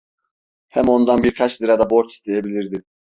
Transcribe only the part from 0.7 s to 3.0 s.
ondan birkaç lira da borç isteyebilirdi.